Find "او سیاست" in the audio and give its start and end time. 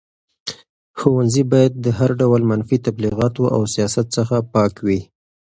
3.55-4.07